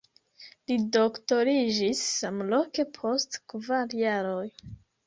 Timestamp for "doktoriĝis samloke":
0.95-2.89